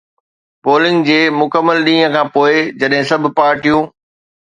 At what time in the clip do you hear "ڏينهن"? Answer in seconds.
1.89-2.13